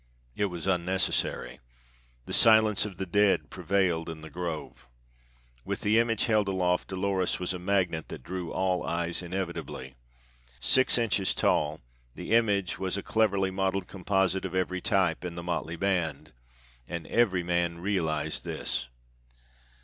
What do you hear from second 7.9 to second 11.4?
that drew all eyes inevitably. Six inches